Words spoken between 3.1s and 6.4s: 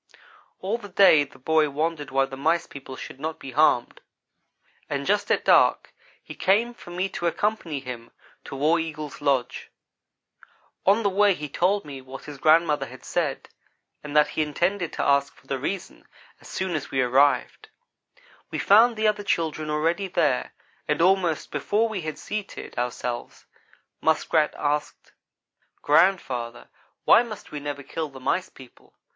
not be harmed; and just at dark he